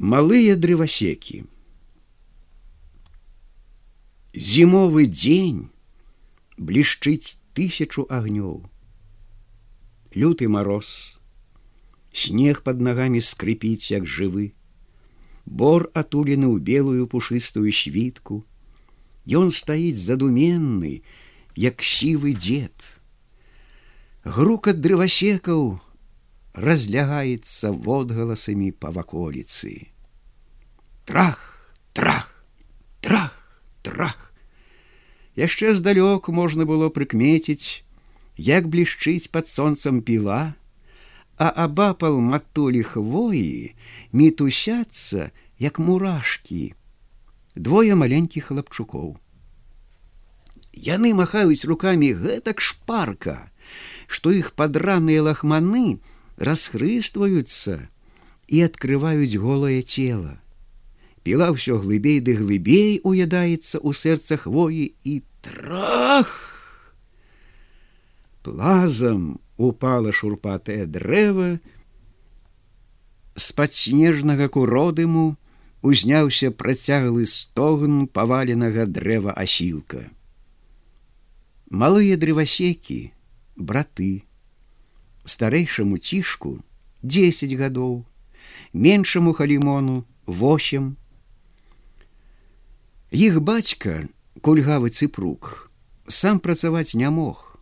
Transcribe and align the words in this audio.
малыя 0.00 0.56
дрывасекі. 0.56 1.44
Зімовы 4.32 5.04
дзень 5.04 5.68
блішчыць 6.56 7.36
тысячу 7.52 8.06
агнёў. 8.08 8.64
Люты 10.16 10.48
мороз 10.48 11.20
снег 12.16 12.62
под 12.64 12.80
нагамі 12.80 13.20
скрыпіць 13.20 13.92
як 13.92 14.08
жывы. 14.08 14.56
Бор 15.44 15.90
атулены 15.92 16.48
ў 16.48 16.64
белую 16.64 17.04
пушыстую 17.04 17.68
світку. 17.68 18.40
Ён 19.28 19.52
стаіць 19.52 20.00
задуменны 20.00 21.04
як 21.60 21.84
сівы 21.84 22.32
дзед. 22.32 22.72
Грукат 24.24 24.80
дрывасекаў 24.80 25.76
разлягаецца 26.54 27.70
водгаласамі 27.70 28.72
па 28.72 28.90
ваколіцы. 28.90 29.90
Трах, 31.04 31.38
трах, 31.92 32.44
трах, 33.00 33.34
трах. 33.82 34.32
Яшчэ 35.36 35.74
здалёк 35.74 36.28
можна 36.28 36.66
было 36.66 36.90
прыкмеціць, 36.90 37.82
як 38.36 38.68
блішчыць 38.68 39.30
пад 39.30 39.48
сонцам 39.48 40.02
піла, 40.02 40.54
а 41.40 41.48
абапал 41.48 42.20
матулі 42.20 42.82
хвоі 42.82 43.72
мітусяцца, 44.12 45.30
як 45.58 45.78
мурашкі, 45.78 46.74
двое 47.54 47.94
маленькіх 47.94 48.52
хлапчукоў. 48.52 49.16
Яны 50.72 51.14
махаюць 51.14 51.64
руками 51.64 52.12
гэтак 52.12 52.60
шпарка, 52.60 53.50
што 54.06 54.30
іх 54.32 54.52
падраныя 54.52 55.22
лахманы, 55.22 56.00
расхрыстваюцца 56.40 57.86
і 58.48 58.62
открываюць 58.66 59.36
голае 59.36 59.82
тело. 59.84 60.40
Піла 61.22 61.52
ўсё 61.52 61.76
глыбей 61.84 62.18
ды 62.24 62.34
глыбей 62.40 63.04
уядаецца 63.04 63.76
ў 63.76 63.90
сэрца 63.92 64.40
хвоі 64.40 64.96
і 65.04 65.20
трах. 65.44 66.32
Плазам 68.40 69.36
упала 69.60 70.16
шурпатае 70.16 70.88
дрэва, 70.88 71.60
з-пад 73.36 73.76
снежнага 73.76 74.48
куродыму 74.48 75.36
узняўся 75.84 76.48
працяглы 76.50 77.28
стогн 77.28 78.08
паваленага 78.08 78.88
дрэва 78.88 79.36
асілка. 79.36 80.08
Малыя 81.68 82.16
дрывасекі, 82.16 83.12
браты, 83.56 84.24
старэйшаму 85.24 85.98
цішку 85.98 86.60
10 87.02 87.52
гадоў, 87.56 88.04
меншаму 88.72 89.32
халімону 89.32 90.04
8. 90.26 90.96
Іх 93.10 93.40
бацька, 93.42 94.08
кульгавы 94.40 94.90
цыпрук, 94.90 95.70
сам 96.06 96.38
працаваць 96.38 96.94
не 96.94 97.10
мог. 97.10 97.58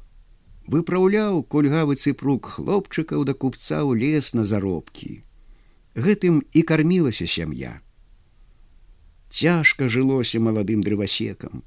Выпраўляў 0.69 1.43
кульгавы 1.49 1.97
цыпрук 1.97 2.53
хлопчыкаў 2.59 3.25
да 3.25 3.33
купца 3.33 3.81
ў 3.81 3.97
лес 3.97 4.35
на 4.37 4.45
заробкі. 4.45 5.25
Гэтым 5.97 6.45
і 6.53 6.63
кармілася 6.63 7.27
сям'я. 7.27 7.81
Цяжка 9.33 9.89
жылося 9.89 10.41
маладым 10.41 10.85
дрывасекам. 10.85 11.65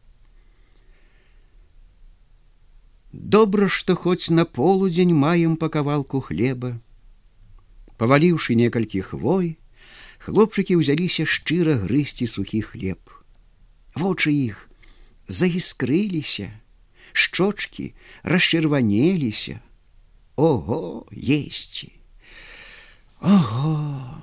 Добра, 3.12 3.68
што 3.68 3.96
хоць 3.96 4.30
на 4.32 4.46
полудзень 4.46 5.12
маем 5.14 5.58
па 5.60 5.68
кавалку 5.68 6.22
хлеба. 6.24 6.80
Паваліўшы 8.00 8.56
некалькі 8.56 9.02
хвой, 9.04 9.58
хлопчыкі 10.24 10.80
ўзяліся 10.80 11.28
шчыра 11.28 11.76
грызці 11.84 12.28
сухі 12.28 12.62
хлеб. 12.64 13.12
Вочы 14.00 14.32
іх 14.32 14.70
заіскрыліся, 15.28 16.56
шчочки 17.12 17.92
расчырванеліся. 18.24 19.60
Ого, 20.40 21.06
есці! 21.12 21.92
Ого, 23.20 24.16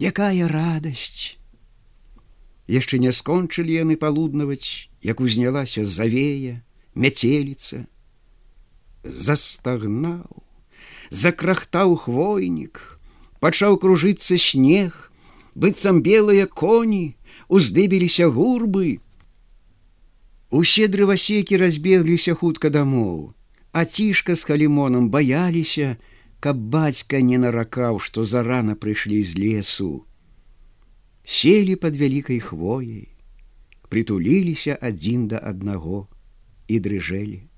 якая 0.00 0.48
радасць! 0.48 1.36
Яшчэ 2.68 3.04
не 3.04 3.12
скончылі 3.12 3.76
яны 3.84 4.00
палуднаваць, 4.00 4.88
як 5.04 5.20
узнялася 5.20 5.84
завея, 5.84 6.64
мяцеліца, 6.96 7.84
застагнаў, 9.08 10.44
закрахтаў 11.10 11.96
хвойнік, 11.96 13.00
пачаў 13.40 13.78
кружыцца 13.82 14.36
снег, 14.36 15.10
быццам 15.54 16.02
белыя 16.02 16.46
коні, 16.46 17.16
уздыбіліся 17.48 18.28
гурбы. 18.28 19.00
Усе 20.50 20.88
дрывасекі 20.88 21.56
разбегліся 21.60 22.34
хутка 22.34 22.70
дамоў, 22.70 23.34
а 23.72 23.84
цішка 23.84 24.34
з 24.34 24.44
халімонам 24.44 25.10
баяліся, 25.10 25.96
каб 26.40 26.56
бацька 26.56 27.20
не 27.20 27.38
наракаў, 27.38 27.98
што 27.98 28.24
зарана 28.24 28.76
прыйшлі 28.76 29.20
з 29.22 29.36
лесу. 29.36 30.04
Селі 31.26 31.76
под 31.76 31.96
вялікай 32.00 32.40
хвояй, 32.40 33.08
прытуліліся 33.92 34.78
адзін 34.80 35.28
да 35.28 35.42
аднаго 35.42 36.08
і 36.68 36.80
дрыжэлі 36.80 37.48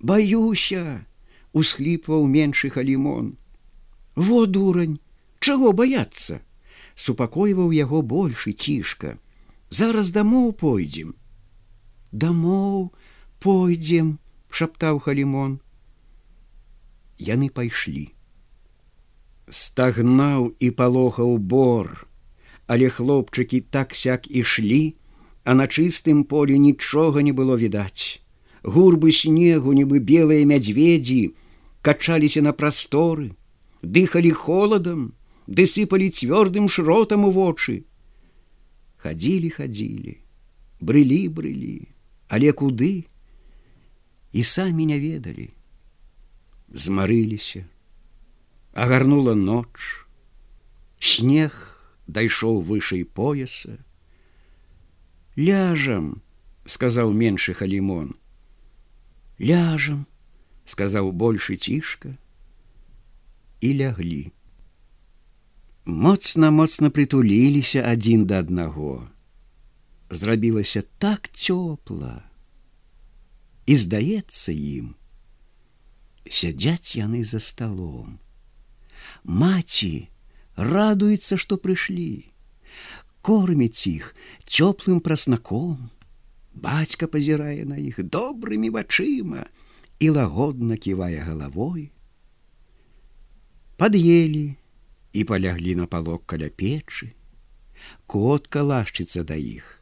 баюся 0.00 1.04
усхліпваў 1.52 2.26
меншы 2.26 2.70
халімон 2.70 3.36
во 4.14 4.46
дурань 4.46 4.98
чаго 5.38 5.72
баяцца? 5.72 6.40
Супакойваў 6.98 7.70
яго 7.70 8.02
большы 8.02 8.52
цішка. 8.52 9.18
Зараз 9.70 10.10
дамоў 10.10 10.50
пойдзем. 10.58 11.14
Дамоў 12.10 12.90
пойдзем 13.38 14.18
шаптаў 14.50 14.98
халімон 14.98 15.58
яны 17.18 17.50
пайшлі. 17.54 18.10
Стагнаў 19.48 20.54
і 20.58 20.70
палохаў 20.70 21.38
бор. 21.38 22.06
Але 22.66 22.90
хлопчыкі 22.90 23.60
так 23.74 23.94
сяк 23.94 24.26
ішлі 24.26 24.98
а 25.48 25.54
на 25.56 25.64
чыстым 25.64 26.24
полі 26.28 26.58
нічога 26.60 27.22
не 27.24 27.32
было 27.32 27.54
відаць 27.56 28.20
гурбы 28.62 29.12
снегу 29.12 29.72
нібы 29.72 30.00
белыя 30.00 30.46
мядзведзі 30.48 31.34
качаліся 31.82 32.42
на 32.42 32.52
прасторы 32.52 33.30
дыхалі 33.82 34.32
холадам 34.34 35.12
ды 35.46 35.64
сыпалі 35.64 36.10
цвёрдым 36.10 36.68
шротам 36.68 37.24
у 37.24 37.30
вочы. 37.30 37.84
Хадзілі 38.98 39.50
хадзілі 39.54 40.18
брылі 40.80 41.22
брылі 41.28 41.88
але 42.28 42.52
куды? 42.52 43.06
І 44.32 44.42
самі 44.44 44.84
не 44.84 45.00
ведалі. 45.00 45.48
Змарыліся 46.68 47.64
агарнула 48.78 49.34
ноч 49.34 50.06
снег 51.00 51.54
дайшоў 52.06 52.60
вышэй 52.62 53.02
пояса. 53.04 53.78
Ляжам 55.34 56.22
сказаў 56.64 57.10
меншы 57.10 57.54
халімон 57.58 58.14
ляжам 59.40 60.06
сказаў 60.64 61.12
большы 61.12 61.56
цішка 61.56 62.16
і 63.60 63.74
ляглі 63.82 64.24
моцна 65.88 66.50
моцна 66.52 66.90
прытуліліся 66.92 67.80
адзін 67.80 68.26
да 68.28 68.44
аднаго. 68.44 69.08
Зрабілася 70.10 70.82
так 70.98 71.32
цёпла. 71.32 72.28
І 73.66 73.76
здаецца 73.76 74.52
ім 74.52 74.94
сядзяць 76.28 76.96
яны 76.96 77.24
за 77.24 77.40
сталом. 77.40 78.20
Маці 79.24 80.08
радуецца 80.56 81.40
што 81.40 81.56
прыйшлі. 81.56 82.28
Корміць 83.24 83.88
іх 83.88 84.12
цёплым 84.44 85.00
праснаком 85.00 85.88
Бацька 86.58 87.06
пазірае 87.06 87.64
на 87.70 87.76
іх 87.78 88.02
добрымі 88.02 88.70
вачыма 88.74 89.46
і 90.02 90.10
лагодна 90.10 90.76
ківае 90.76 91.22
галавой. 91.22 91.90
Пад'елі 93.78 94.58
і 95.12 95.24
паляглі 95.24 95.74
на 95.78 95.86
палок 95.86 96.26
каля 96.26 96.50
печы, 96.50 97.14
котка 98.10 98.66
лашчыцца 98.66 99.22
да 99.22 99.38
іх. 99.38 99.78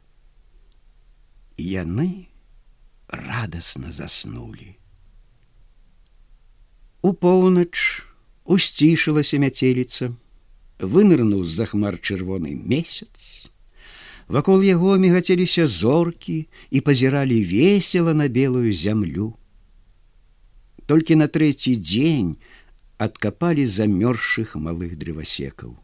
І 1.57 1.65
яны 1.81 2.29
радасна 3.09 3.91
заснулі. 3.91 4.77
У 7.01 7.13
поўнач 7.13 8.05
усцішылася 8.45 9.41
мяцеліца, 9.41 10.13
вынырнуў 10.77 11.41
з 11.41 11.57
захмар 11.57 11.97
чырвоны 11.97 12.53
месяц, 12.53 13.49
Вакол 14.27 14.63
яго 14.63 14.97
мігацеліся 14.99 15.67
зоркі 15.67 16.47
і 16.69 16.81
пазіралі 16.81 17.39
весела 17.47 18.13
на 18.13 18.27
белую 18.27 18.73
зямлю. 18.73 19.33
Толькі 20.85 21.15
на 21.15 21.27
трэці 21.31 21.75
дзень 21.79 22.35
адкапалі 22.99 23.63
замёрзшых 23.63 24.59
малых 24.59 24.99
дрывасекаў. 24.99 25.79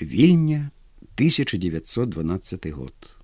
Вільня 0.00 0.70
1912 1.16 2.66
год. 2.76 3.15